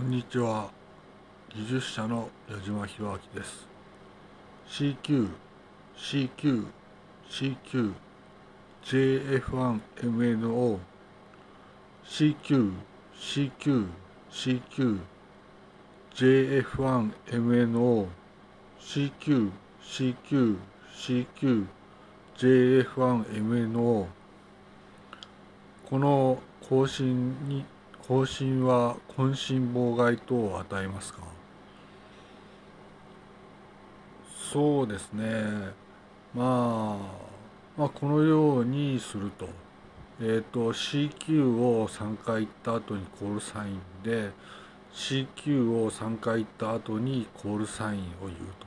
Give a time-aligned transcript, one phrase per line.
[0.00, 0.70] こんにちは
[1.54, 3.68] 技術者の矢島博明です
[4.66, 5.28] CQ
[5.94, 6.64] CQ
[7.28, 7.92] CQ
[8.82, 10.78] JF1MNO
[12.06, 12.72] CQ
[13.14, 13.88] CQ
[14.30, 15.00] CQ
[16.14, 18.06] JF1MNO
[18.80, 19.50] CQ
[19.82, 20.56] CQ
[20.96, 21.66] CQ
[22.38, 24.06] JF1MNO
[25.90, 27.66] この更新に
[28.10, 31.20] 更新は渾身妨害等を与えますか？
[34.52, 35.22] そうですね。
[36.34, 36.98] まあ
[37.78, 39.48] まあこのようにすると
[40.20, 44.32] え、ー、と CQ を3回言った後にコールサインで
[44.92, 48.66] CQ を3回言った後にコールサインを言うと。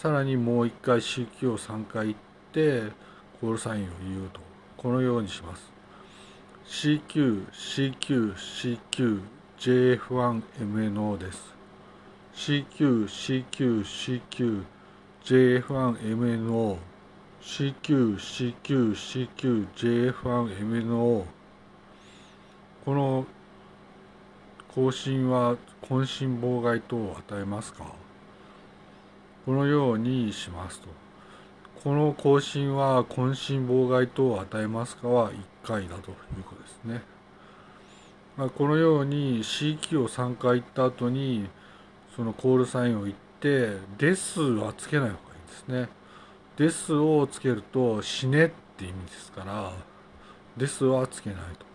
[0.00, 2.16] さらにもう一回 CQ を3回言っ
[2.52, 2.92] て
[3.40, 4.38] コールサインを言うと。
[4.76, 5.75] このようにします。
[6.68, 9.20] CQ、CQ、CQ、
[9.56, 11.54] JF1MNO です。
[12.34, 14.64] CQ、CQ、CQ、
[15.24, 16.76] JF1MNO、
[17.40, 21.24] CQ、CQ、CQ、JF1MNO
[22.84, 23.26] この
[24.74, 27.84] 更新は渾身妨害等を与えますか？
[29.46, 30.88] このようにしますと。
[31.82, 35.36] この更新は渾身妨害等を与えますかは1
[35.66, 37.02] 回だということですね。
[38.36, 41.48] まあ、このように C キーを3回言った後に
[42.14, 45.88] そのコールサインを言ってですはつけない方がいいですね。
[46.56, 49.72] ですをつけると死ねって意味ですから
[50.56, 51.66] ですはつけないと。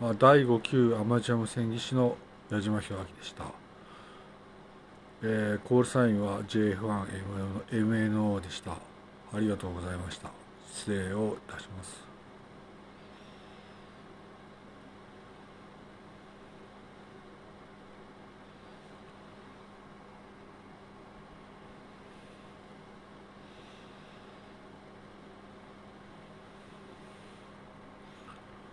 [0.00, 2.16] まあ、第5級アマチュア無線技師の
[2.50, 3.44] 矢島弘明でした、
[5.24, 8.72] えー、コールサインは JF1MNO でした。
[8.72, 8.76] あ
[9.38, 10.30] りがとうございました。
[10.74, 12.11] 失礼をいたします。